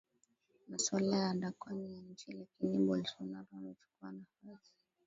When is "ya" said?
1.17-1.31, 1.95-1.99